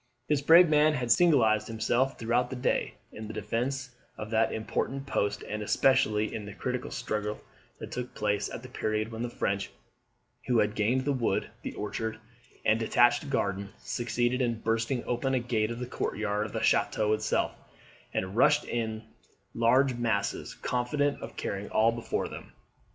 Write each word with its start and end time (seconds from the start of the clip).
This 0.27 0.41
brave 0.41 0.67
man 0.67 0.95
had 0.95 1.11
signalised 1.11 1.67
himself, 1.67 2.17
throughout 2.17 2.49
the 2.49 2.55
day, 2.55 2.95
in 3.11 3.27
the 3.27 3.35
defence 3.35 3.91
of 4.17 4.31
that 4.31 4.51
important 4.51 5.05
post, 5.05 5.43
and 5.47 5.61
especially 5.61 6.33
in 6.33 6.43
the 6.45 6.55
critical 6.55 6.89
struggle 6.89 7.39
that 7.79 7.91
took 7.91 8.15
place 8.15 8.49
at 8.49 8.63
the 8.63 8.67
period 8.67 9.11
when 9.11 9.21
the 9.21 9.29
French, 9.29 9.69
who 10.47 10.57
had 10.57 10.73
gained 10.73 11.05
the 11.05 11.13
wood, 11.13 11.51
the 11.61 11.75
orchard, 11.75 12.17
and 12.65 12.79
detached 12.79 13.29
garden, 13.29 13.69
succeeded 13.77 14.41
in 14.41 14.61
bursting 14.61 15.03
open 15.05 15.35
a 15.35 15.39
gate 15.39 15.69
of 15.69 15.77
the 15.77 15.85
courtyard 15.85 16.47
of 16.47 16.53
the 16.53 16.63
chateau 16.63 17.13
itself, 17.13 17.51
and 18.11 18.35
rushed 18.35 18.63
in 18.65 18.79
in 18.79 19.03
large 19.53 19.93
masses, 19.93 20.55
confident 20.55 21.21
of 21.21 21.37
carrying 21.37 21.69
all 21.69 21.91
before 21.91 22.27
them. 22.27 22.53